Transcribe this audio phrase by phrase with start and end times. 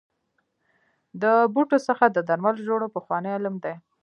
[1.21, 1.23] د
[1.53, 3.73] بوټو څخه د درملو جوړول پخوانی علم دی.